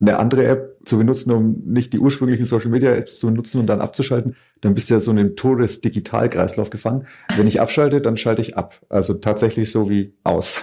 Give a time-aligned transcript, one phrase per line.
[0.00, 3.66] eine andere App zu benutzen, um nicht die ursprünglichen Social Media Apps zu benutzen und
[3.66, 7.06] dann abzuschalten, dann bist du ja so in einem Todes-Digital-Kreislauf gefangen.
[7.36, 8.80] Wenn ich abschalte, dann schalte ich ab.
[8.88, 10.62] Also tatsächlich so wie aus.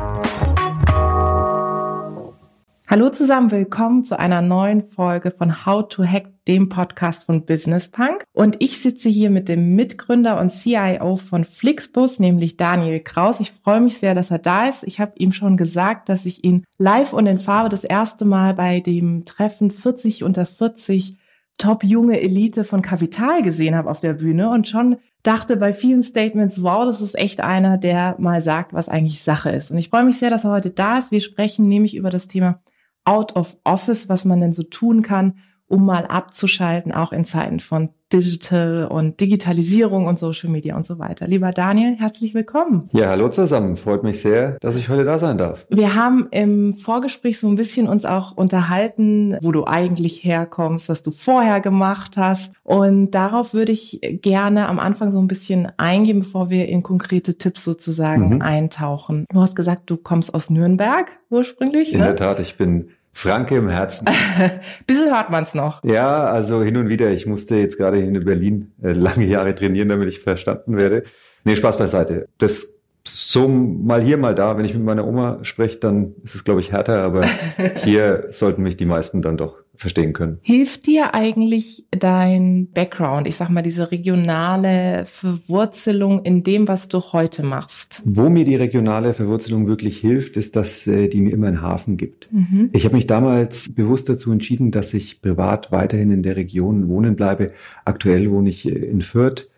[2.91, 7.87] Hallo zusammen, willkommen zu einer neuen Folge von How to Hack, dem Podcast von Business
[7.87, 8.25] Punk.
[8.33, 13.39] Und ich sitze hier mit dem Mitgründer und CIO von Flixbus, nämlich Daniel Kraus.
[13.39, 14.83] Ich freue mich sehr, dass er da ist.
[14.83, 18.55] Ich habe ihm schon gesagt, dass ich ihn live und in Farbe das erste Mal
[18.55, 21.15] bei dem Treffen 40 unter 40
[21.57, 26.03] top junge Elite von Kapital gesehen habe auf der Bühne und schon dachte bei vielen
[26.03, 29.71] Statements, wow, das ist echt einer, der mal sagt, was eigentlich Sache ist.
[29.71, 31.11] Und ich freue mich sehr, dass er heute da ist.
[31.11, 32.59] Wir sprechen nämlich über das Thema
[33.05, 35.39] out of office, was man denn so tun kann,
[35.71, 40.99] um mal abzuschalten, auch in Zeiten von Digital und Digitalisierung und Social Media und so
[40.99, 41.27] weiter.
[41.27, 42.89] Lieber Daniel, herzlich willkommen.
[42.91, 43.77] Ja, hallo zusammen.
[43.77, 45.65] Freut mich sehr, dass ich heute da sein darf.
[45.69, 51.03] Wir haben im Vorgespräch so ein bisschen uns auch unterhalten, wo du eigentlich herkommst, was
[51.03, 52.51] du vorher gemacht hast.
[52.63, 57.37] Und darauf würde ich gerne am Anfang so ein bisschen eingehen, bevor wir in konkrete
[57.37, 58.41] Tipps sozusagen mhm.
[58.41, 59.25] eintauchen.
[59.31, 61.93] Du hast gesagt, du kommst aus Nürnberg ursprünglich.
[61.93, 62.07] In ne?
[62.07, 64.07] der Tat, ich bin Franke im Herzen.
[64.87, 65.83] Bisschen hört man es noch.
[65.83, 67.11] Ja, also hin und wieder.
[67.11, 71.03] Ich musste jetzt gerade in Berlin äh, lange Jahre trainieren, damit ich verstanden werde.
[71.43, 72.27] Nee, Spaß beiseite.
[72.37, 72.67] Das
[73.03, 74.57] so mal hier, mal da.
[74.57, 77.25] Wenn ich mit meiner Oma spreche, dann ist es, glaube ich, härter, aber
[77.83, 80.39] hier sollten mich die meisten dann doch verstehen können.
[80.41, 86.99] Hilft dir eigentlich dein Background, ich sag mal, diese regionale Verwurzelung in dem, was du
[87.13, 88.01] heute machst?
[88.05, 91.97] Wo mir die regionale Verwurzelung wirklich hilft, ist, dass äh, die mir immer einen Hafen
[91.97, 92.31] gibt.
[92.31, 92.69] Mhm.
[92.73, 97.15] Ich habe mich damals bewusst dazu entschieden, dass ich privat weiterhin in der Region wohnen
[97.15, 97.51] bleibe.
[97.85, 99.49] Aktuell wohne ich äh, in Fürth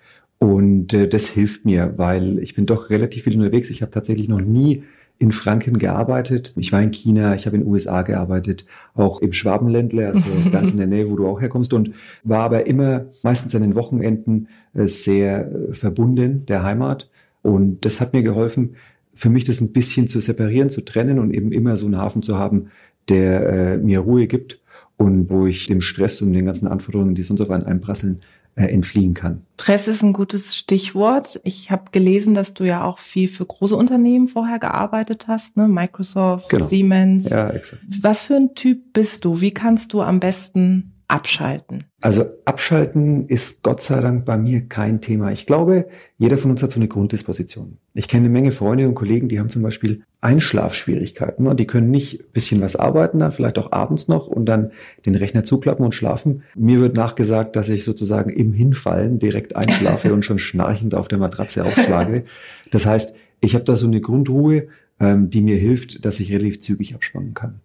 [0.44, 3.70] und äh, das hilft mir, weil ich bin doch relativ viel unterwegs.
[3.70, 4.84] Ich habe tatsächlich noch nie
[5.20, 6.54] in Franken gearbeitet.
[6.58, 10.72] Ich war in China, ich habe in den USA gearbeitet, auch im Schwabenländle, also ganz
[10.72, 11.92] in der Nähe, wo du auch herkommst und
[12.24, 17.10] war aber immer meistens an den Wochenenden äh, sehr äh, verbunden der Heimat.
[17.42, 18.76] Und das hat mir geholfen,
[19.14, 22.24] für mich das ein bisschen zu separieren, zu trennen und eben immer so einen Hafen
[22.24, 22.72] zu haben,
[23.10, 24.60] der äh, mir Ruhe gibt
[24.98, 28.22] und wo ich dem Stress und den ganzen Anforderungen, die sonst auf einen einprasseln,
[28.56, 29.42] äh, entfliehen kann.
[29.54, 31.40] Stress ist ein gutes Stichwort.
[31.44, 35.68] Ich habe gelesen, dass du ja auch viel für große Unternehmen vorher gearbeitet hast, ne?
[35.68, 36.66] Microsoft, genau.
[36.66, 37.30] Siemens.
[37.30, 37.82] Ja, exakt.
[38.02, 39.42] Was für ein Typ bist du?
[39.42, 41.86] Wie kannst du am besten abschalten?
[42.02, 45.32] Also abschalten ist Gott sei Dank bei mir kein Thema.
[45.32, 45.88] Ich glaube,
[46.18, 47.78] jeder von uns hat so eine Grunddisposition.
[47.94, 51.92] Ich kenne eine Menge Freunde und Kollegen, die haben zum Beispiel Einschlafschwierigkeiten und die können
[51.92, 54.72] nicht ein bisschen was arbeiten, dann vielleicht auch abends noch und dann
[55.06, 56.42] den Rechner zuklappen und schlafen.
[56.56, 61.20] Mir wird nachgesagt, dass ich sozusagen im Hinfallen direkt einschlafe und schon schnarchend auf der
[61.20, 62.26] Matratze aufschlage.
[62.72, 64.68] Das heißt, ich habe da so eine Grundruhe,
[65.00, 67.60] ähm, die mir hilft, dass ich relativ zügig abspannen kann.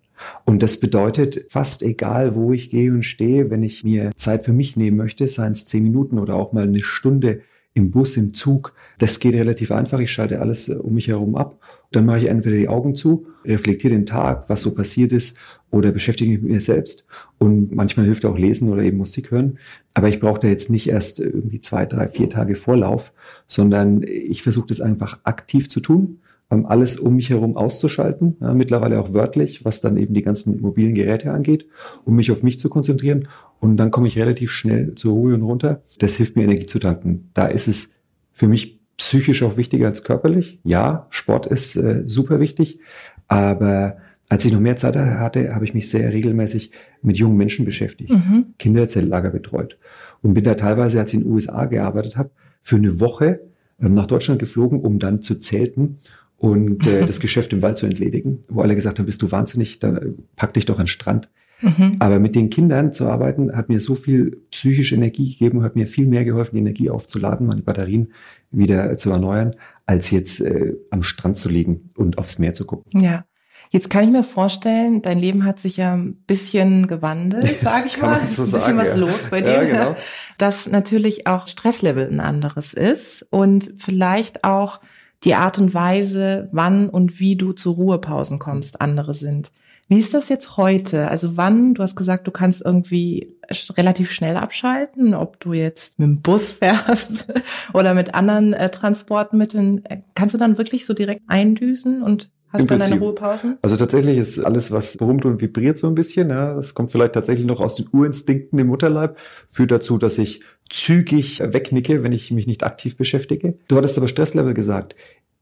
[0.45, 4.53] Und das bedeutet, fast egal, wo ich gehe und stehe, wenn ich mir Zeit für
[4.53, 7.41] mich nehmen möchte, seien es zehn Minuten oder auch mal eine Stunde
[7.75, 10.01] im Bus, im Zug, das geht relativ einfach.
[10.01, 11.61] Ich schalte alles äh, um mich herum ab.
[11.93, 15.39] Dann mache ich entweder die Augen zu, reflektiere den Tag, was so passiert ist,
[15.71, 17.07] oder beschäftige mich mit mir selbst.
[17.39, 19.59] Und manchmal hilft auch Lesen oder eben Musik hören.
[19.95, 23.13] Aber ich brauche da jetzt nicht erst irgendwie zwei, drei, vier Tage Vorlauf,
[23.47, 26.21] sondern ich versuche das einfach aktiv zu tun
[26.51, 30.95] alles um mich herum auszuschalten, ja, mittlerweile auch wörtlich, was dann eben die ganzen mobilen
[30.95, 31.67] Geräte angeht,
[32.05, 33.29] um mich auf mich zu konzentrieren.
[33.61, 35.83] Und dann komme ich relativ schnell zur Ruhe und runter.
[35.99, 37.31] Das hilft mir, Energie zu tanken.
[37.35, 37.95] Da ist es
[38.33, 40.61] für mich psychisch auch wichtiger als körperlich.
[40.65, 42.81] Ja, Sport ist äh, super wichtig,
[43.27, 43.99] aber
[44.29, 46.73] als ich noch mehr Zeit hatte, habe ich mich sehr regelmäßig
[47.03, 48.55] mit jungen Menschen beschäftigt, mhm.
[48.59, 49.79] Kinderzeltlager betreut
[50.23, 52.31] und bin da teilweise, als ich in den USA gearbeitet habe,
[52.63, 53.41] für eine Woche
[53.81, 55.99] ähm, nach Deutschland geflogen, um dann zu zelten
[56.39, 59.81] und äh, das Geschäft im Wald zu entledigen, wo alle gesagt haben, bist du wahnsinnig,
[59.81, 60.07] dann äh,
[60.37, 61.29] pack dich doch an den Strand.
[61.61, 61.97] Mhm.
[61.99, 65.75] Aber mit den Kindern zu arbeiten, hat mir so viel psychische Energie gegeben und hat
[65.75, 68.13] mir viel mehr geholfen, die Energie aufzuladen, meine Batterien
[68.53, 73.01] wieder zu erneuern, als jetzt äh, am Strand zu liegen und aufs Meer zu gucken.
[73.01, 73.25] Ja.
[73.71, 78.01] Jetzt kann ich mir vorstellen, dein Leben hat sich ja ein bisschen gewandelt, sage ich
[78.01, 78.21] mal.
[78.21, 78.95] So ein bisschen sagen, was ja.
[78.95, 79.53] los bei dir.
[79.53, 79.97] Ja, genau.
[80.39, 84.81] Dass natürlich auch Stresslevel ein anderes ist und vielleicht auch
[85.25, 89.51] die Art und Weise, wann und wie du zu Ruhepausen kommst, andere sind.
[89.89, 91.09] Wie ist das jetzt heute?
[91.09, 93.35] Also wann, du hast gesagt, du kannst irgendwie
[93.71, 97.27] relativ schnell abschalten, ob du jetzt mit dem Bus fährst
[97.73, 99.83] oder mit anderen äh, Transportmitteln.
[100.15, 103.59] Kannst du dann wirklich so direkt eindüsen und Hast du dann deine Ruhepausen?
[103.61, 106.31] Also tatsächlich ist alles, was brummt und vibriert so ein bisschen.
[106.31, 109.19] Ja, das kommt vielleicht tatsächlich noch aus den Urinstinkten im Mutterleib,
[109.51, 113.59] führt dazu, dass ich zügig wegnicke, wenn ich mich nicht aktiv beschäftige.
[113.69, 114.95] Du hattest aber Stresslevel gesagt.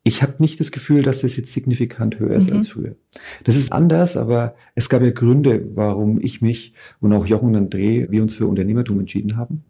[0.05, 2.57] Ich habe nicht das Gefühl, dass es jetzt signifikant höher ist mhm.
[2.59, 2.95] als früher.
[3.43, 7.75] Das ist anders, aber es gab ja Gründe, warum ich mich und auch Jochen und
[7.75, 9.65] André, wir uns für Unternehmertum entschieden haben.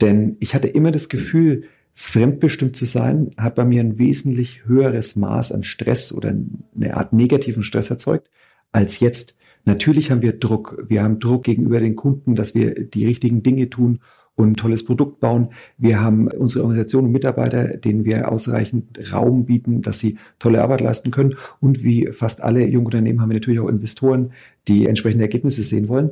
[0.00, 5.14] Denn ich hatte immer das Gefühl, fremdbestimmt zu sein, hat bei mir ein wesentlich höheres
[5.16, 6.34] Maß an Stress oder
[6.74, 8.30] eine Art negativen Stress erzeugt
[8.72, 9.36] als jetzt.
[9.64, 10.84] Natürlich haben wir Druck.
[10.88, 14.00] Wir haben Druck gegenüber den Kunden, dass wir die richtigen Dinge tun
[14.34, 15.48] und ein tolles Produkt bauen.
[15.78, 20.80] Wir haben unsere Organisation und Mitarbeiter, denen wir ausreichend Raum bieten, dass sie tolle Arbeit
[20.80, 21.34] leisten können.
[21.60, 24.32] Und wie fast alle Jungunternehmen haben wir natürlich auch Investoren,
[24.68, 26.10] die entsprechende Ergebnisse sehen wollen.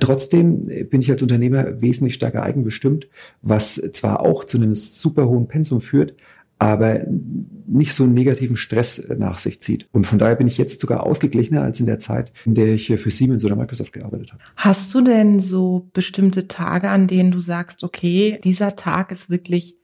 [0.00, 3.08] Trotzdem bin ich als Unternehmer wesentlich stärker eigenbestimmt,
[3.40, 6.14] was zwar auch zu einem super hohen Pensum führt,
[6.58, 7.02] aber
[7.66, 9.86] nicht so einen negativen Stress nach sich zieht.
[9.92, 12.86] Und von daher bin ich jetzt sogar ausgeglichener als in der Zeit, in der ich
[12.86, 14.42] für Siemens oder Microsoft gearbeitet habe.
[14.56, 19.76] Hast du denn so bestimmte Tage, an denen du sagst, okay, dieser Tag ist wirklich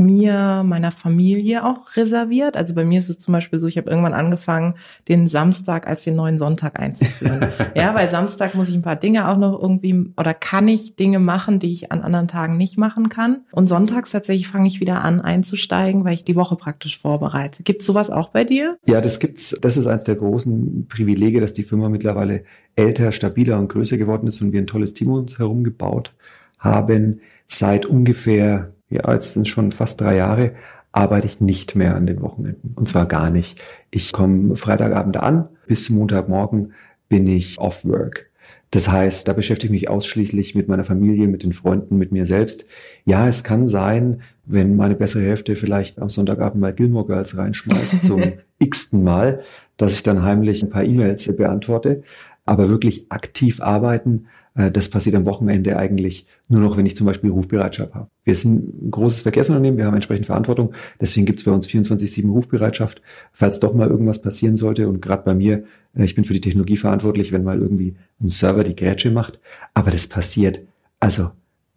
[0.00, 2.56] mir, meiner Familie auch reserviert.
[2.56, 4.74] Also bei mir ist es zum Beispiel so, ich habe irgendwann angefangen,
[5.08, 7.46] den Samstag als den neuen Sonntag einzuführen.
[7.76, 11.18] ja, weil Samstag muss ich ein paar Dinge auch noch irgendwie oder kann ich Dinge
[11.20, 13.44] machen, die ich an anderen Tagen nicht machen kann.
[13.52, 17.62] Und sonntags tatsächlich fange ich wieder an einzusteigen, weil ich die Woche praktisch vorbereite.
[17.62, 18.78] Gibt sowas auch bei dir?
[18.88, 19.56] Ja, das gibt's.
[19.60, 22.44] Das ist eines der großen Privilege, dass die Firma mittlerweile
[22.74, 26.14] älter, stabiler und größer geworden ist und wir ein tolles Team um uns herum gebaut
[26.58, 27.20] haben.
[27.46, 30.52] Seit ungefähr ja, jetzt sind schon fast drei Jahre,
[30.92, 32.74] arbeite ich nicht mehr an den Wochenenden.
[32.74, 33.62] Und zwar gar nicht.
[33.90, 36.72] Ich komme Freitagabend an, bis Montagmorgen
[37.08, 38.30] bin ich off work.
[38.72, 42.24] Das heißt, da beschäftige ich mich ausschließlich mit meiner Familie, mit den Freunden, mit mir
[42.24, 42.66] selbst.
[43.04, 48.02] Ja, es kann sein, wenn meine bessere Hälfte vielleicht am Sonntagabend mal Gilmore Girls reinschmeißt
[48.04, 48.22] zum
[48.58, 49.40] x-ten Mal,
[49.76, 52.02] dass ich dann heimlich ein paar E-Mails beantworte.
[52.46, 57.30] Aber wirklich aktiv arbeiten, das passiert am Wochenende eigentlich nur noch, wenn ich zum Beispiel
[57.30, 58.08] Rufbereitschaft habe.
[58.24, 62.28] Wir sind ein großes Verkehrsunternehmen, wir haben entsprechend Verantwortung, deswegen gibt es bei uns 24-7
[62.28, 63.00] Rufbereitschaft,
[63.32, 64.88] falls doch mal irgendwas passieren sollte.
[64.88, 65.64] Und gerade bei mir,
[65.96, 69.38] äh, ich bin für die Technologie verantwortlich, wenn mal irgendwie ein Server die Grätsche macht.
[69.72, 70.60] Aber das passiert
[70.98, 71.30] also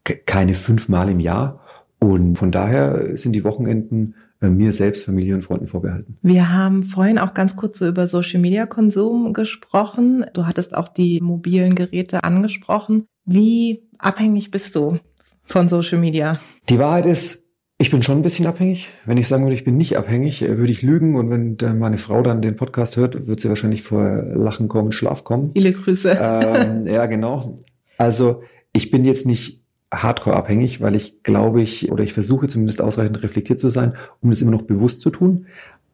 [0.04, 1.62] keine fünfmal im Jahr.
[2.00, 4.16] Und von daher sind die Wochenenden
[4.50, 6.18] mir selbst, Familie und Freunden vorbehalten.
[6.22, 10.26] Wir haben vorhin auch ganz kurz so über Social Media Konsum gesprochen.
[10.34, 13.06] Du hattest auch die mobilen Geräte angesprochen.
[13.26, 15.00] Wie abhängig bist du
[15.46, 16.40] von Social Media?
[16.70, 18.90] Die Wahrheit ist, ich bin schon ein bisschen abhängig.
[19.06, 21.16] Wenn ich sagen würde, ich bin nicht abhängig, äh, würde ich lügen.
[21.16, 25.24] Und wenn meine Frau dann den Podcast hört, wird sie wahrscheinlich vor Lachen kommen, Schlaf
[25.24, 25.52] kommen.
[25.54, 26.18] Viele Grüße.
[26.22, 27.60] Ähm, ja, genau.
[27.98, 28.44] Also
[28.74, 29.63] ich bin jetzt nicht
[30.02, 34.30] hardcore abhängig, weil ich glaube ich oder ich versuche zumindest ausreichend reflektiert zu sein, um
[34.30, 35.46] das immer noch bewusst zu tun.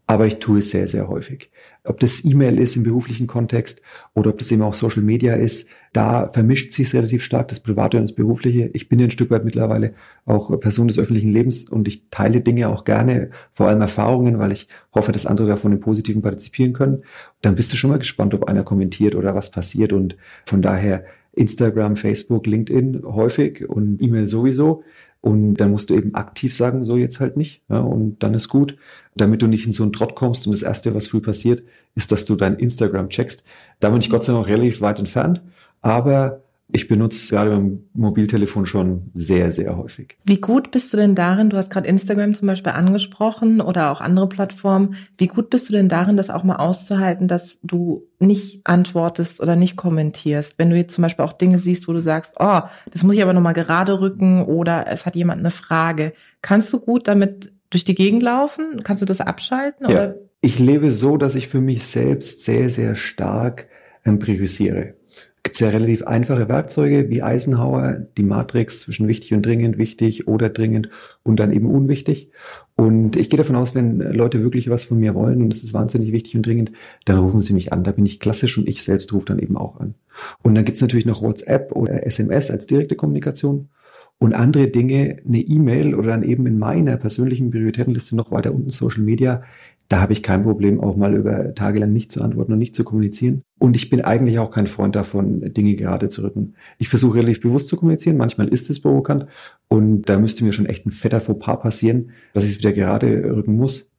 [0.07, 1.51] Aber ich tue es sehr, sehr häufig.
[1.83, 3.83] Ob das E-Mail ist im beruflichen Kontext
[4.15, 7.97] oder ob das eben auch Social Media ist, da vermischt sich relativ stark, das Private
[7.97, 8.71] und das Berufliche.
[8.73, 9.93] Ich bin ein Stück weit mittlerweile
[10.25, 14.51] auch Person des öffentlichen Lebens und ich teile Dinge auch gerne, vor allem Erfahrungen, weil
[14.51, 17.03] ich hoffe, dass andere davon im Positiven partizipieren können.
[17.43, 21.05] Dann bist du schon mal gespannt, ob einer kommentiert oder was passiert und von daher
[21.39, 24.83] Instagram, Facebook, LinkedIn häufig und E-Mail sowieso.
[25.21, 27.61] Und dann musst du eben aktiv sagen, so jetzt halt nicht.
[27.69, 28.77] Ja, und dann ist gut,
[29.15, 30.47] damit du nicht in so einen Trott kommst.
[30.47, 31.63] Und das Erste, was früh passiert,
[31.95, 33.45] ist, dass du dein Instagram checkst.
[33.79, 35.41] Da bin ich Gott sei Dank relativ weit entfernt.
[35.81, 40.17] Aber ich benutze gerade beim Mobiltelefon schon sehr, sehr häufig.
[40.23, 44.01] Wie gut bist du denn darin, du hast gerade Instagram zum Beispiel angesprochen oder auch
[44.01, 48.67] andere Plattformen, wie gut bist du denn darin, das auch mal auszuhalten, dass du nicht
[48.67, 50.55] antwortest oder nicht kommentierst?
[50.57, 52.61] Wenn du jetzt zum Beispiel auch Dinge siehst, wo du sagst, oh,
[52.91, 56.13] das muss ich aber nochmal gerade rücken oder es hat jemand eine Frage.
[56.43, 58.83] Kannst du gut damit durch die Gegend laufen?
[58.83, 59.89] Kannst du das abschalten?
[59.89, 59.95] Ja.
[59.95, 60.15] Oder?
[60.41, 63.67] Ich lebe so, dass ich für mich selbst sehr, sehr stark
[64.03, 64.98] priorisiere
[65.43, 70.27] gibt es ja relativ einfache Werkzeuge wie Eisenhower, die Matrix zwischen wichtig und dringend, wichtig
[70.27, 70.89] oder dringend
[71.23, 72.31] und dann eben unwichtig.
[72.75, 75.73] Und ich gehe davon aus, wenn Leute wirklich was von mir wollen und es ist
[75.73, 76.71] wahnsinnig wichtig und dringend,
[77.05, 77.83] dann rufen sie mich an.
[77.83, 79.95] Da bin ich klassisch und ich selbst rufe dann eben auch an.
[80.43, 83.69] Und dann gibt es natürlich noch WhatsApp oder SMS als direkte Kommunikation
[84.17, 88.69] und andere Dinge, eine E-Mail oder dann eben in meiner persönlichen Prioritätenliste noch weiter unten
[88.69, 89.43] Social Media,
[89.89, 92.75] da habe ich kein Problem, auch mal über Tage lang nicht zu antworten und nicht
[92.75, 93.41] zu kommunizieren.
[93.57, 96.53] Und ich bin eigentlich auch kein Freund davon, Dinge gerade zu rücken.
[96.77, 98.15] Ich versuche relativ bewusst zu kommunizieren.
[98.15, 99.25] Manchmal ist es provokant.
[99.67, 103.07] Und da müsste mir schon echt ein fetter Fauxpas passieren, dass ich es wieder gerade
[103.35, 103.91] rücken muss.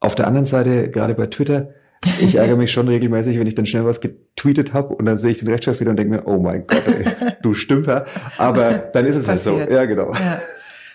[0.00, 1.70] Auf der anderen Seite, gerade bei Twitter,
[2.20, 5.32] Ich ärgere mich schon regelmäßig, wenn ich dann schnell was getweetet habe und dann sehe
[5.32, 8.04] ich den Rechtschreib wieder und denke mir, oh mein Gott, ey, du Stümper.
[8.36, 9.56] Aber dann ist es Passiert.
[9.56, 9.74] halt so.
[9.74, 10.12] Ja, genau.
[10.12, 10.38] Ja.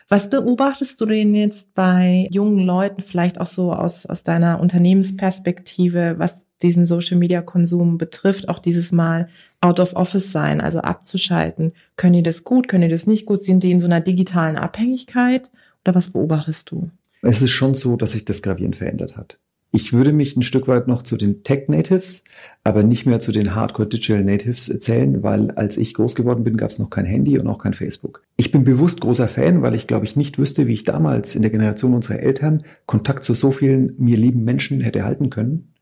[0.09, 6.15] Was beobachtest du denn jetzt bei jungen Leuten, vielleicht auch so aus, aus deiner Unternehmensperspektive,
[6.17, 9.29] was diesen Social Media Konsum betrifft, auch dieses Mal
[9.61, 11.73] out of office sein, also abzuschalten?
[11.95, 12.67] Können die das gut?
[12.67, 13.43] Können die das nicht gut?
[13.43, 15.51] Sind die in so einer digitalen Abhängigkeit?
[15.85, 16.89] Oder was beobachtest du?
[17.21, 19.39] Es ist schon so, dass sich das gravierend verändert hat.
[19.75, 22.25] Ich würde mich ein Stück weit noch zu den Tech Natives,
[22.63, 26.57] aber nicht mehr zu den Hardcore Digital Natives zählen, weil als ich groß geworden bin,
[26.57, 28.21] gab es noch kein Handy und auch kein Facebook.
[28.37, 31.41] Ich bin bewusst großer Fan, weil ich glaube ich nicht wüsste, wie ich damals in
[31.41, 35.73] der Generation unserer Eltern Kontakt zu so vielen mir lieben Menschen hätte halten können.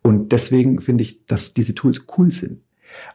[0.00, 2.60] Und deswegen finde ich, dass diese Tools cool sind.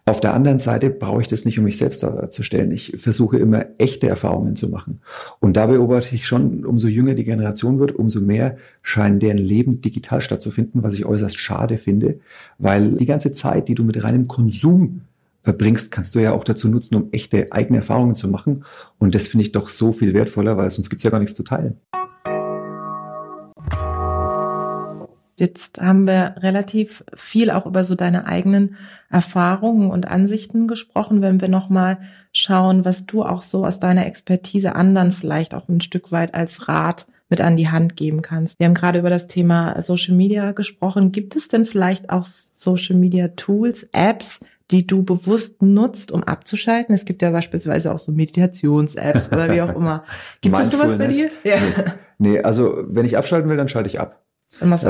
[0.06, 2.72] Auf der anderen Seite brauche ich das nicht, um mich selbst darzustellen.
[2.72, 5.02] Ich versuche immer echte Erfahrungen zu machen.
[5.40, 9.82] Und da beobachte ich schon, umso jünger die Generation wird, umso mehr scheinen deren Leben
[9.82, 12.20] digital stattzufinden, was ich äußerst schade finde,
[12.60, 15.02] weil die ganze Zeit, die du mit reinem Konsum
[15.42, 18.66] verbringst, kannst du ja auch dazu nutzen, um echte eigene Erfahrungen zu machen.
[19.00, 21.36] Und das finde ich doch so viel wertvoller, weil sonst gibt es ja gar nichts
[21.36, 21.78] zu teilen.
[25.38, 28.78] Jetzt haben wir relativ viel auch über so deine eigenen
[29.10, 31.22] Erfahrungen und Ansichten gesprochen.
[31.22, 31.98] Wenn wir nochmal
[32.32, 36.70] schauen, was du auch so aus deiner Expertise anderen vielleicht auch ein Stück weit als
[36.70, 38.60] Rat mit an die Hand geben kannst.
[38.60, 41.12] Wir haben gerade über das Thema Social Media gesprochen.
[41.12, 44.40] Gibt es denn vielleicht auch Social Media Tools, Apps,
[44.72, 46.94] die du bewusst nutzt, um abzuschalten?
[46.96, 50.04] Es gibt ja beispielsweise auch so Meditations-Apps oder wie auch immer.
[50.42, 51.30] Gibt es sowas bei dir?
[51.44, 51.58] Ja.
[52.20, 52.32] Nee.
[52.32, 54.25] nee, also wenn ich abschalten will, dann schalte ich ab.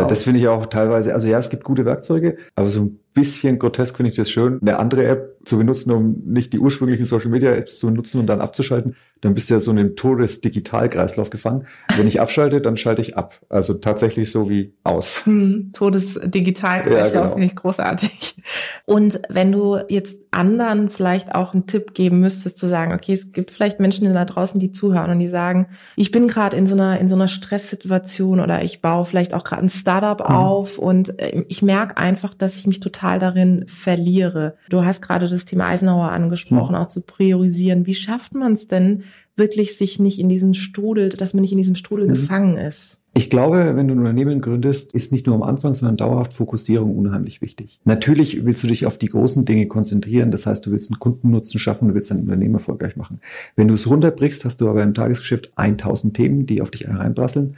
[0.07, 3.57] Das finde ich auch teilweise, also ja, es gibt gute Werkzeuge, aber so ein bisschen
[3.57, 7.29] grotesk finde ich das schön, eine andere App zu benutzen, um nicht die ursprünglichen Social
[7.29, 8.95] Media Apps zu nutzen und dann abzuschalten.
[9.21, 11.65] Dann bist du ja so in einem Todes-Digital-Kreislauf gefangen.
[11.95, 13.39] Wenn ich abschalte, dann schalte ich ab.
[13.49, 15.25] Also tatsächlich so wie aus.
[15.25, 17.33] Hm, Todes-Digital-Kreislauf ja, genau.
[17.33, 18.43] finde ich großartig.
[18.85, 23.31] Und wenn du jetzt anderen vielleicht auch einen Tipp geben müsstest, zu sagen, okay, es
[23.31, 26.75] gibt vielleicht Menschen da draußen, die zuhören und die sagen, ich bin gerade in so
[26.75, 30.35] einer in so einer Stresssituation oder ich baue vielleicht auch gerade ein Startup mhm.
[30.35, 34.55] auf und äh, ich merke einfach, dass ich mich total darin verliere.
[34.69, 36.81] Du hast gerade das Thema Eisenhower angesprochen, mhm.
[36.81, 37.85] auch zu priorisieren.
[37.85, 39.03] Wie schafft man es denn
[39.37, 42.13] wirklich, sich nicht in diesen Strudel, dass man nicht in diesem Strudel mhm.
[42.13, 42.99] gefangen ist?
[43.17, 46.97] Ich glaube, wenn du ein Unternehmen gründest, ist nicht nur am Anfang, sondern dauerhaft Fokussierung
[46.97, 47.79] unheimlich wichtig.
[47.85, 50.31] Natürlich willst du dich auf die großen Dinge konzentrieren.
[50.31, 53.21] Das heißt, du willst einen Kundennutzen schaffen, du willst dein Unternehmen erfolgreich machen.
[53.55, 57.55] Wenn du es runterbrichst, hast du aber im Tagesgeschäft 1000 Themen, die auf dich hereinprasseln.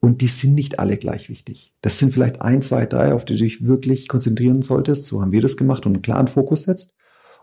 [0.00, 1.74] Und die sind nicht alle gleich wichtig.
[1.82, 5.04] Das sind vielleicht ein, zwei, drei, auf die du dich wirklich konzentrieren solltest.
[5.04, 6.94] So haben wir das gemacht und einen klaren Fokus setzt.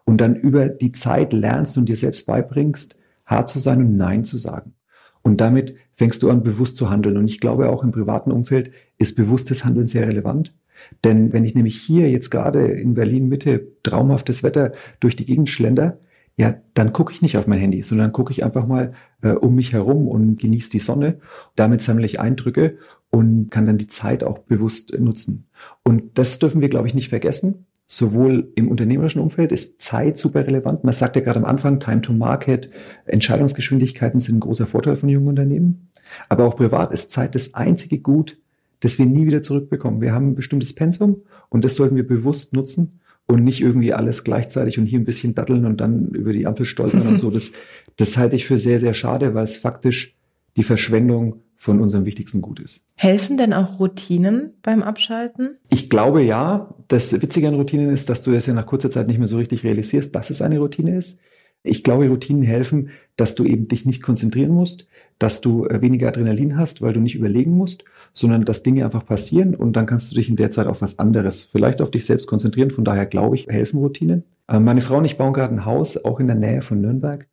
[0.05, 4.23] Und dann über die Zeit lernst und dir selbst beibringst, hart zu sein und Nein
[4.23, 4.73] zu sagen.
[5.21, 7.17] Und damit fängst du an, bewusst zu handeln.
[7.17, 10.55] Und ich glaube, auch im privaten Umfeld ist bewusstes Handeln sehr relevant.
[11.03, 15.49] Denn wenn ich nämlich hier jetzt gerade in Berlin Mitte traumhaftes Wetter durch die Gegend
[15.49, 15.99] schlender,
[16.39, 19.55] ja, dann gucke ich nicht auf mein Handy, sondern gucke ich einfach mal äh, um
[19.55, 21.19] mich herum und genieße die Sonne.
[21.55, 22.77] Damit sammle ich Eindrücke
[23.09, 25.47] und kann dann die Zeit auch bewusst nutzen.
[25.83, 27.65] Und das dürfen wir, glaube ich, nicht vergessen.
[27.87, 30.83] Sowohl im unternehmerischen Umfeld ist Zeit super relevant.
[30.83, 32.69] Man sagt ja gerade am Anfang, Time to Market,
[33.05, 35.89] Entscheidungsgeschwindigkeiten sind ein großer Vorteil von jungen Unternehmen.
[36.29, 38.37] Aber auch privat ist Zeit das einzige Gut,
[38.81, 40.01] das wir nie wieder zurückbekommen.
[40.01, 44.23] Wir haben ein bestimmtes Pensum und das sollten wir bewusst nutzen und nicht irgendwie alles
[44.23, 47.29] gleichzeitig und hier ein bisschen datteln und dann über die Ampel stolpern und so.
[47.37, 47.51] Das,
[47.97, 50.15] das halte ich für sehr, sehr schade, weil es faktisch
[50.55, 52.85] die Verschwendung von unserem wichtigsten Gut ist.
[52.95, 55.57] Helfen denn auch Routinen beim Abschalten?
[55.69, 56.73] Ich glaube ja.
[56.87, 59.37] Das Witzige an Routinen ist, dass du das ja nach kurzer Zeit nicht mehr so
[59.37, 61.19] richtig realisierst, dass es eine Routine ist.
[61.63, 64.87] Ich glaube, Routinen helfen, dass du eben dich nicht konzentrieren musst,
[65.19, 69.05] dass du äh, weniger Adrenalin hast, weil du nicht überlegen musst, sondern dass Dinge einfach
[69.05, 72.05] passieren und dann kannst du dich in der Zeit auf was anderes, vielleicht auf dich
[72.05, 72.71] selbst konzentrieren.
[72.71, 74.23] Von daher glaube ich, helfen Routinen.
[74.47, 77.27] Äh, meine Frau und ich bauen gerade ein Haus, auch in der Nähe von Nürnberg.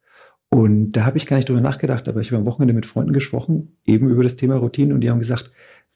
[0.50, 3.12] Und da habe ich gar nicht drüber nachgedacht, aber ich habe am Wochenende mit Freunden
[3.12, 5.50] gesprochen, eben über das Thema Routinen und die haben gesagt,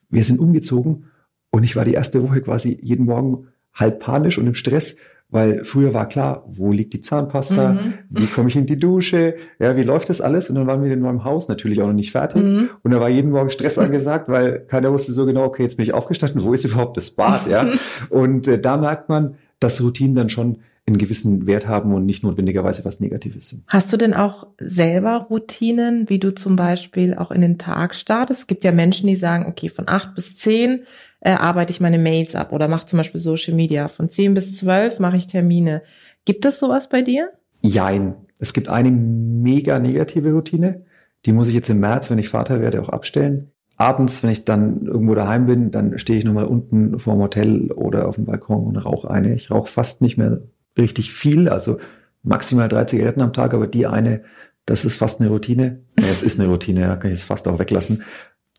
[0.09, 1.05] wir sind umgezogen
[1.51, 4.97] und ich war die erste Woche quasi jeden Morgen halb panisch und im Stress,
[5.31, 7.93] weil früher war klar, wo liegt die Zahnpasta, mhm.
[8.09, 10.49] wie komme ich in die Dusche, ja, wie läuft das alles?
[10.49, 12.41] Und dann waren wir in meinem Haus natürlich auch noch nicht fertig.
[12.41, 12.69] Mhm.
[12.81, 15.85] Und da war jeden Morgen Stress angesagt, weil keiner wusste so genau, okay, jetzt bin
[15.85, 17.67] ich aufgestanden, wo ist überhaupt das Bad, ja?
[18.09, 20.59] und äh, da merkt man, dass Routinen dann schon
[20.89, 23.63] einen gewissen Wert haben und nicht notwendigerweise was Negatives sind.
[23.67, 28.41] Hast du denn auch selber Routinen, wie du zum Beispiel auch in den Tag startest?
[28.41, 30.81] Es gibt ja Menschen, die sagen, okay, von acht bis zehn
[31.21, 33.87] äh, arbeite ich meine Mails ab oder mache zum Beispiel Social Media.
[33.87, 35.81] Von 10 bis 12 mache ich Termine.
[36.25, 37.31] Gibt es sowas bei dir?
[37.61, 38.15] Jein.
[38.39, 40.85] Es gibt eine mega negative Routine.
[41.25, 43.51] Die muss ich jetzt im März, wenn ich Vater werde, auch abstellen.
[43.75, 47.71] abends, wenn ich dann irgendwo daheim bin, dann stehe ich nochmal unten vor dem Hotel
[47.71, 49.33] oder auf dem Balkon und rauche eine.
[49.33, 50.41] Ich rauche fast nicht mehr
[50.77, 51.79] richtig viel, also
[52.21, 54.23] maximal drei Zigaretten am Tag, aber die eine,
[54.65, 55.79] das ist fast eine Routine.
[55.95, 58.03] Es ist eine Routine, ja, kann ich es fast auch weglassen,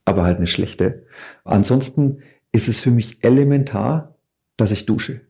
[0.07, 1.05] aber halt eine schlechte.
[1.45, 4.17] Ansonsten ist es für mich elementar,
[4.57, 5.23] dass ich dusche.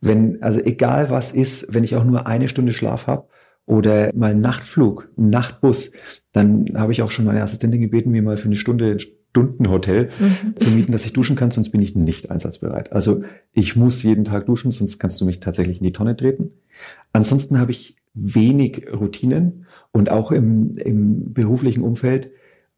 [0.00, 3.28] Wenn, also egal was ist, wenn ich auch nur eine Stunde Schlaf habe
[3.66, 5.92] oder mal einen Nachtflug, einen Nachtbus,
[6.32, 8.98] dann habe ich auch schon meine Assistentin gebeten, mir mal für eine Stunde
[9.32, 10.56] Stundenhotel mhm.
[10.58, 12.92] zu mieten, dass ich duschen kann, sonst bin ich nicht einsatzbereit.
[12.92, 16.50] Also ich muss jeden Tag duschen, sonst kannst du mich tatsächlich in die Tonne treten.
[17.14, 22.30] Ansonsten habe ich wenig Routinen und auch im, im beruflichen Umfeld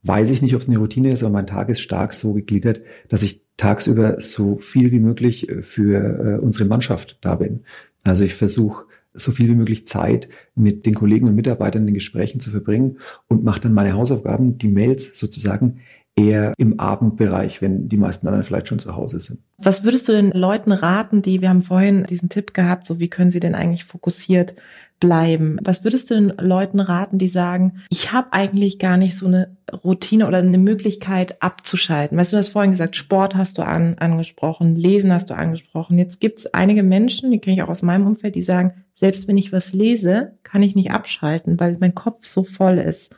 [0.04, 2.82] weiß ich nicht, ob es eine Routine ist, aber mein Tag ist stark so gegliedert,
[3.08, 7.64] dass ich tagsüber so viel wie möglich für äh, unsere Mannschaft da bin.
[8.04, 11.94] Also ich versuche so viel wie möglich Zeit mit den Kollegen und Mitarbeitern in den
[11.94, 15.80] Gesprächen zu verbringen und mache dann meine Hausaufgaben, die Mails sozusagen
[16.16, 19.40] eher im Abendbereich, wenn die meisten anderen vielleicht schon zu Hause sind.
[19.58, 23.08] Was würdest du den Leuten raten, die, wir haben vorhin diesen Tipp gehabt, so wie
[23.08, 24.54] können sie denn eigentlich fokussiert
[25.00, 25.58] bleiben?
[25.62, 29.56] Was würdest du den Leuten raten, die sagen, ich habe eigentlich gar nicht so eine
[29.84, 32.16] Routine oder eine Möglichkeit abzuschalten?
[32.16, 35.98] Weißt du, du hast vorhin gesagt, Sport hast du an, angesprochen, Lesen hast du angesprochen.
[35.98, 39.26] Jetzt gibt es einige Menschen, die kenne ich auch aus meinem Umfeld, die sagen, selbst
[39.28, 43.14] wenn ich was lese, kann ich nicht abschalten, weil mein Kopf so voll ist.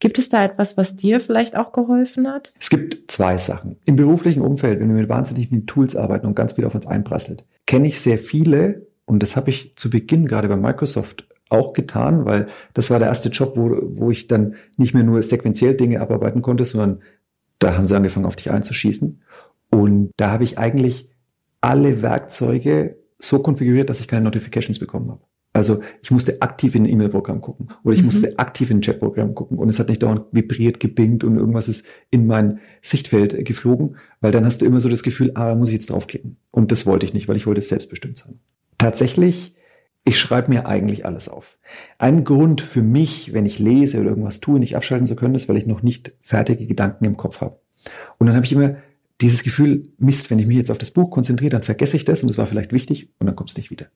[0.00, 2.52] Gibt es da etwas, was dir vielleicht auch geholfen hat?
[2.58, 3.76] Es gibt zwei Sachen.
[3.84, 6.86] Im beruflichen Umfeld, wenn wir mit wahnsinnig vielen Tools arbeiten und ganz viel auf uns
[6.86, 11.72] einprasselt, kenne ich sehr viele, und das habe ich zu Beginn gerade bei Microsoft auch
[11.72, 15.74] getan, weil das war der erste Job, wo, wo ich dann nicht mehr nur sequenziell
[15.74, 17.00] Dinge abarbeiten konnte, sondern
[17.58, 19.22] da haben sie angefangen, auf dich einzuschießen.
[19.70, 21.08] Und da habe ich eigentlich
[21.62, 25.22] alle Werkzeuge so konfiguriert, dass ich keine Notifications bekommen habe.
[25.54, 28.06] Also ich musste aktiv in ein E-Mail-Programm gucken oder ich mhm.
[28.06, 31.68] musste aktiv in ein Chat-Programm gucken und es hat nicht dauernd vibriert, gebingt und irgendwas
[31.68, 35.54] ist in mein Sichtfeld geflogen, weil dann hast du immer so das Gefühl, ah, da
[35.54, 36.36] muss ich jetzt draufklicken.
[36.50, 38.40] Und das wollte ich nicht, weil ich wollte es selbstbestimmt sein.
[38.78, 39.54] Tatsächlich,
[40.04, 41.58] ich schreibe mir eigentlich alles auf.
[41.98, 45.48] Ein Grund für mich, wenn ich lese oder irgendwas tue, nicht abschalten zu können, ist,
[45.48, 47.58] weil ich noch nicht fertige Gedanken im Kopf habe.
[48.18, 48.76] Und dann habe ich immer
[49.20, 52.22] dieses Gefühl, Mist, wenn ich mich jetzt auf das Buch konzentriere, dann vergesse ich das
[52.22, 53.86] und es war vielleicht wichtig und dann kommt es nicht wieder.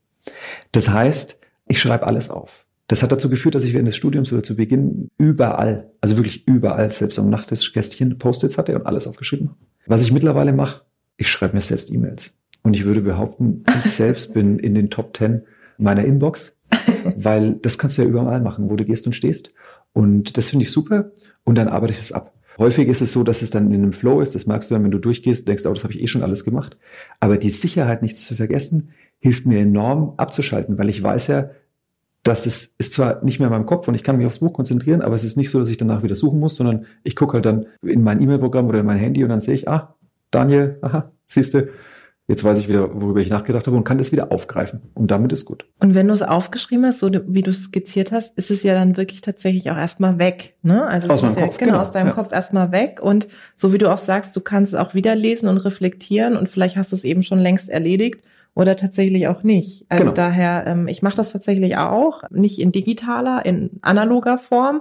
[0.72, 2.66] Das heißt, ich schreibe alles auf.
[2.88, 6.46] Das hat dazu geführt, dass ich während des Studiums oder zu Beginn überall, also wirklich
[6.46, 9.58] überall, selbst am Nachttischkästchen Post-its hatte und alles aufgeschrieben habe.
[9.86, 10.82] Was ich mittlerweile mache,
[11.16, 12.38] ich schreibe mir selbst E-Mails.
[12.62, 15.42] Und ich würde behaupten, ich selbst bin in den Top 10
[15.78, 16.56] meiner Inbox,
[17.16, 19.52] weil das kannst du ja überall machen, wo du gehst und stehst.
[19.92, 21.10] Und das finde ich super.
[21.44, 22.32] Und dann arbeite ich das ab.
[22.58, 24.34] Häufig ist es so, dass es dann in einem Flow ist.
[24.34, 26.44] Das merkst du dann, wenn du durchgehst, denkst, oh, das habe ich eh schon alles
[26.44, 26.76] gemacht.
[27.18, 31.50] Aber die Sicherheit, nichts zu vergessen, hilft mir enorm abzuschalten, weil ich weiß ja,
[32.22, 34.52] dass es ist zwar nicht mehr in meinem Kopf und ich kann mich aufs Buch
[34.52, 37.34] konzentrieren, aber es ist nicht so, dass ich danach wieder suchen muss, sondern ich gucke
[37.34, 39.96] halt dann in mein E-Mail-Programm oder in mein Handy und dann sehe ich, ah,
[40.30, 41.68] Daniel, aha, siehst du,
[42.32, 44.80] Jetzt weiß ich wieder, worüber ich nachgedacht habe und kann das wieder aufgreifen.
[44.94, 45.66] Und damit ist gut.
[45.80, 48.72] Und wenn du es aufgeschrieben hast, so wie du es skizziert hast, ist es ja
[48.72, 50.54] dann wirklich tatsächlich auch erstmal weg.
[50.62, 50.82] Ne?
[50.82, 51.58] Also aus meinem ja, Kopf.
[51.58, 52.14] Genau, genau, aus deinem ja.
[52.14, 53.00] Kopf erstmal weg.
[53.02, 56.48] Und so wie du auch sagst, du kannst es auch wieder lesen und reflektieren und
[56.48, 59.84] vielleicht hast du es eben schon längst erledigt oder tatsächlich auch nicht.
[59.90, 60.14] Also genau.
[60.14, 64.80] daher, ähm, ich mache das tatsächlich auch, nicht in digitaler, in analoger Form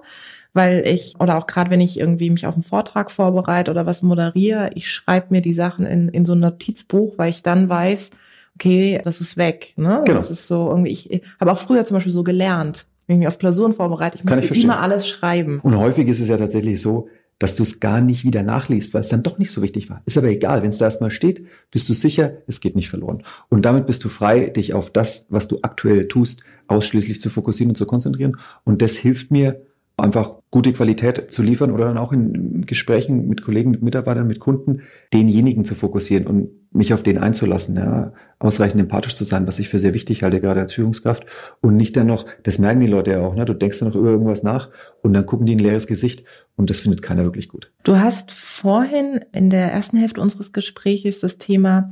[0.53, 4.01] weil ich, oder auch gerade wenn ich irgendwie mich auf einen Vortrag vorbereite oder was
[4.01, 8.11] moderiere, ich schreibe mir die Sachen in, in so ein Notizbuch, weil ich dann weiß,
[8.55, 9.73] okay, das ist weg.
[9.77, 10.03] Ne?
[10.05, 10.17] Genau.
[10.17, 13.19] Das ist so irgendwie, ich, ich habe auch früher zum Beispiel so gelernt, wenn ich
[13.19, 15.59] mich auf Klausuren vorbereite, ich muss immer alles schreiben.
[15.61, 17.07] Und häufig ist es ja tatsächlich so,
[17.39, 20.03] dass du es gar nicht wieder nachliest, weil es dann doch nicht so wichtig war.
[20.05, 23.23] Ist aber egal, wenn es da erstmal steht, bist du sicher, es geht nicht verloren.
[23.49, 27.71] Und damit bist du frei, dich auf das, was du aktuell tust, ausschließlich zu fokussieren
[27.71, 28.37] und zu konzentrieren.
[28.63, 29.59] Und das hilft mir,
[30.01, 34.39] einfach gute Qualität zu liefern oder dann auch in Gesprächen mit Kollegen, mit Mitarbeitern, mit
[34.39, 34.81] Kunden,
[35.13, 39.69] denjenigen zu fokussieren und mich auf den einzulassen, ja, ausreichend empathisch zu sein, was ich
[39.69, 41.25] für sehr wichtig halte, gerade als Führungskraft
[41.61, 43.95] und nicht dann noch, das merken die Leute ja auch, ne, du denkst dann noch
[43.95, 44.69] über irgendwas nach
[45.01, 46.23] und dann gucken die ein leeres Gesicht
[46.55, 47.71] und das findet keiner wirklich gut.
[47.83, 51.89] Du hast vorhin in der ersten Hälfte unseres Gesprächs das Thema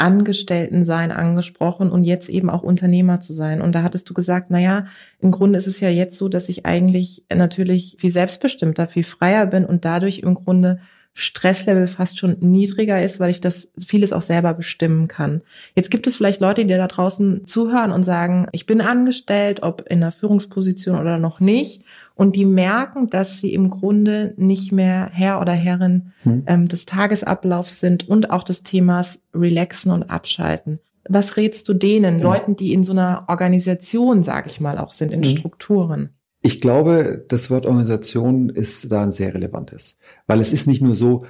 [0.00, 3.60] Angestellten-Sein angesprochen und jetzt eben auch Unternehmer zu sein.
[3.60, 4.86] Und da hattest du gesagt, na ja,
[5.20, 9.46] im Grunde ist es ja jetzt so, dass ich eigentlich natürlich viel selbstbestimmter, viel freier
[9.46, 10.80] bin und dadurch im Grunde
[11.12, 15.42] Stresslevel fast schon niedriger ist, weil ich das vieles auch selber bestimmen kann.
[15.74, 19.82] Jetzt gibt es vielleicht Leute, die da draußen zuhören und sagen, ich bin angestellt, ob
[19.88, 21.82] in einer Führungsposition oder noch nicht
[22.14, 26.44] und die merken, dass sie im Grunde nicht mehr Herr oder Herrin hm.
[26.46, 30.80] ähm, des Tagesablaufs sind und auch des Themas Relaxen und Abschalten.
[31.08, 32.24] Was rätst du denen, ja.
[32.24, 35.30] Leuten, die in so einer Organisation, sage ich mal, auch sind, in hm.
[35.30, 36.10] Strukturen?
[36.42, 40.94] Ich glaube, das Wort Organisation ist da ein sehr relevantes, weil es ist nicht nur
[40.94, 41.26] so,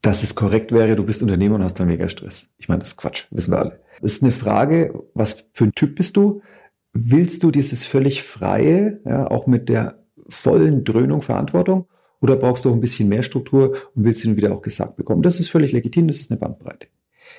[0.00, 2.52] dass es korrekt wäre, du bist Unternehmer und hast dann mega Stress.
[2.58, 3.80] Ich meine, das ist Quatsch, wissen wir alle.
[4.00, 6.42] Das ist eine Frage, was für ein Typ bist du?
[6.92, 9.98] Willst du dieses völlig freie, ja, auch mit der
[10.28, 11.86] vollen Dröhnung Verantwortung?
[12.20, 15.22] Oder brauchst du auch ein bisschen mehr Struktur und willst ihn wieder auch gesagt bekommen?
[15.22, 16.86] Das ist völlig legitim, das ist eine Bandbreite.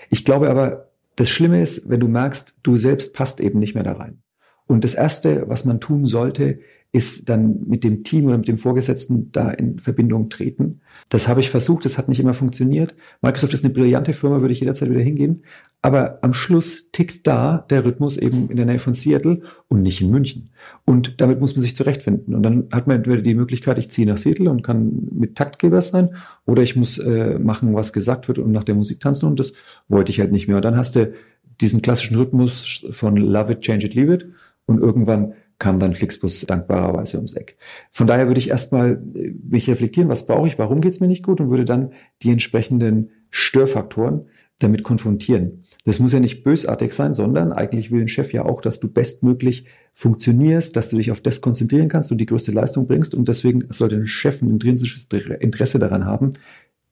[0.10, 3.84] Ich glaube aber, das Schlimme ist, wenn du merkst, du selbst passt eben nicht mehr
[3.84, 4.22] da rein.
[4.68, 6.60] Und das Erste, was man tun sollte,
[6.96, 10.80] ist dann mit dem Team oder mit dem Vorgesetzten da in Verbindung treten.
[11.10, 12.96] Das habe ich versucht, das hat nicht immer funktioniert.
[13.22, 15.44] Microsoft ist eine brillante Firma, würde ich jederzeit wieder hingehen.
[15.82, 20.00] Aber am Schluss tickt da der Rhythmus eben in der Nähe von Seattle und nicht
[20.00, 20.52] in München.
[20.86, 22.34] Und damit muss man sich zurechtfinden.
[22.34, 25.82] Und dann hat man entweder die Möglichkeit, ich ziehe nach Seattle und kann mit Taktgeber
[25.82, 29.28] sein, oder ich muss äh, machen, was gesagt wird und nach der Musik tanzen.
[29.28, 29.52] Und das
[29.90, 30.56] wollte ich halt nicht mehr.
[30.56, 31.12] Und dann hast du
[31.60, 34.28] diesen klassischen Rhythmus von Love it, change it, leave it.
[34.66, 37.58] Und irgendwann kam dann Flixbus dankbarerweise ums Eck.
[37.92, 41.08] Von daher würde ich erstmal äh, mich reflektieren, was brauche ich, warum geht es mir
[41.08, 41.92] nicht gut und würde dann
[42.22, 44.26] die entsprechenden Störfaktoren
[44.60, 45.64] damit konfrontieren.
[45.84, 48.90] Das muss ja nicht bösartig sein, sondern eigentlich will ein Chef ja auch, dass du
[48.92, 53.14] bestmöglich funktionierst, dass du dich auf das konzentrieren kannst und die größte Leistung bringst.
[53.14, 55.08] Und deswegen sollte ein Chef ein intrinsisches
[55.40, 56.34] Interesse daran haben,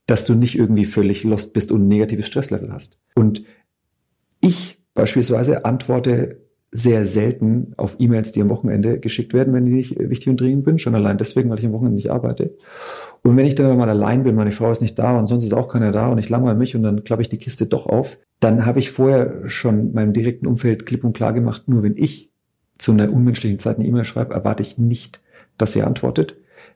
[0.05, 2.97] dass du nicht irgendwie völlig lost bist und ein negatives Stresslevel hast.
[3.15, 3.43] Und
[4.41, 6.42] ich beispielsweise antworte
[6.73, 10.65] sehr selten auf E-Mails, die am Wochenende geschickt werden, wenn die nicht wichtig und dringend
[10.65, 10.79] bin.
[10.79, 12.55] Schon allein deswegen, weil ich am Wochenende nicht arbeite.
[13.21, 15.53] Und wenn ich dann mal allein bin, meine Frau ist nicht da und sonst ist
[15.53, 18.17] auch keiner da und ich langweile mich und dann klappe ich die Kiste doch auf,
[18.39, 22.31] dann habe ich vorher schon meinem direkten Umfeld klipp und klar gemacht, nur wenn ich
[22.79, 25.21] zu einer unmenschlichen Zeit eine E-Mail schreibe, erwarte ich nicht,
[25.57, 26.35] dass sie antwortet,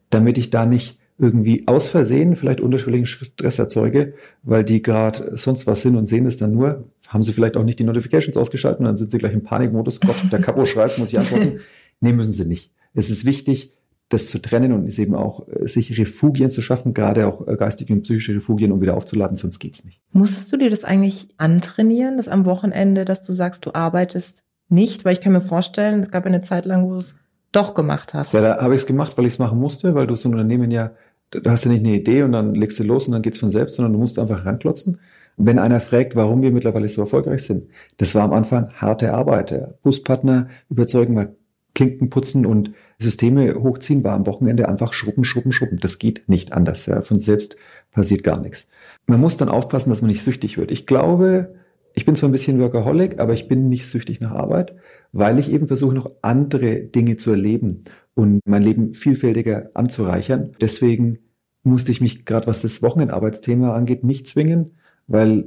[0.09, 5.65] damit ich da nicht irgendwie aus Versehen vielleicht unterschwelligen Stress erzeuge, weil die gerade sonst
[5.65, 8.79] was sind und sehen es dann nur, haben sie vielleicht auch nicht die Notifications ausgeschaltet
[8.79, 11.59] und dann sind sie gleich im Panikmodus, Gott, der Kapo schreibt, muss ich antworten.
[11.99, 12.71] Nee, müssen sie nicht.
[12.93, 13.73] Es ist wichtig,
[14.09, 17.55] das zu trennen und ist eben auch, äh, sich Refugien zu schaffen, gerade auch äh,
[17.55, 19.99] geistige und psychische Refugien, um wieder aufzuladen, sonst geht's nicht.
[20.11, 25.03] Musstest du dir das eigentlich antrainieren, das am Wochenende, dass du sagst, du arbeitest nicht?
[25.03, 27.15] Weil ich kann mir vorstellen, es gab eine Zeit lang, wo du es
[27.51, 28.33] doch gemacht hast.
[28.33, 30.33] Ja, da habe ich es gemacht, weil ich es machen musste, weil du so ein
[30.33, 30.91] Unternehmen ja,
[31.31, 33.49] du hast ja nicht eine Idee und dann legst du los und dann geht's von
[33.49, 34.99] selbst, sondern du musst einfach ranklotzen.
[35.37, 39.81] Wenn einer fragt, warum wir mittlerweile so erfolgreich sind, das war am Anfang harte Arbeit.
[39.83, 41.35] Buspartner überzeugen, mal
[41.75, 45.77] Klinken putzen und Systeme hochziehen, war am Wochenende einfach schrubben, schrubben, schrubben.
[45.79, 46.87] Das geht nicht anders.
[46.87, 47.01] Ja.
[47.03, 47.55] Von selbst
[47.91, 48.67] passiert gar nichts.
[49.05, 50.71] Man muss dann aufpassen, dass man nicht süchtig wird.
[50.71, 51.53] Ich glaube,
[51.93, 54.75] ich bin zwar ein bisschen Workaholic, aber ich bin nicht süchtig nach Arbeit,
[55.11, 57.83] weil ich eben versuche, noch andere Dinge zu erleben
[58.17, 60.55] und mein Leben vielfältiger anzureichern.
[60.59, 61.19] Deswegen
[61.61, 65.45] musste ich mich gerade, was das Wochenendarbeitsthema angeht, nicht zwingen, weil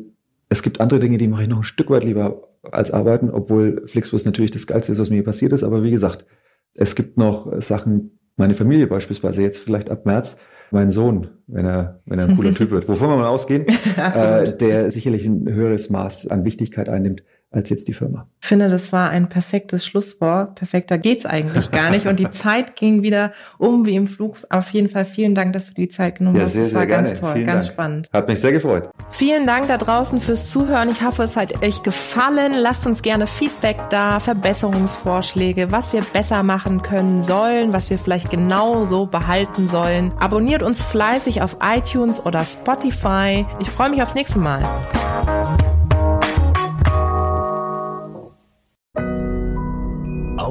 [0.49, 3.87] es gibt andere Dinge, die mache ich noch ein Stück weit lieber als arbeiten, obwohl
[3.87, 5.65] Flixbus natürlich das Geilste ist, was mir passiert ist.
[5.65, 6.27] Aber wie gesagt,
[6.75, 10.39] es gibt noch Sachen, meine Familie beispielsweise jetzt vielleicht ab März,
[10.71, 13.67] mein Sohn, wenn er, wenn er ein cooler Typ wird, wovon wir mal ausgehen,
[14.15, 18.29] äh, der sicherlich ein höheres Maß an Wichtigkeit einnimmt, als jetzt die Firma.
[18.41, 20.55] Ich finde, das war ein perfektes Schlusswort.
[20.55, 22.07] Perfekter geht's eigentlich gar nicht.
[22.07, 24.37] Und die Zeit ging wieder um wie im Flug.
[24.51, 26.53] Auf jeden Fall vielen Dank, dass du die Zeit genommen ja, hast.
[26.53, 27.21] Sehr, das war sehr ganz gerne.
[27.21, 27.75] toll, vielen ganz Dank.
[27.75, 28.11] spannend.
[28.13, 28.91] Hat mich sehr gefreut.
[29.11, 30.91] Vielen Dank da draußen fürs Zuhören.
[30.91, 32.53] Ich hoffe, es hat euch gefallen.
[32.57, 38.31] Lasst uns gerne Feedback da, Verbesserungsvorschläge, was wir besser machen können sollen, was wir vielleicht
[38.31, 40.13] genau so behalten sollen.
[40.21, 43.45] Abonniert uns fleißig auf iTunes oder Spotify.
[43.59, 44.63] Ich freue mich aufs nächste Mal.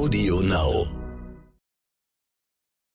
[0.00, 0.79] Audio Now.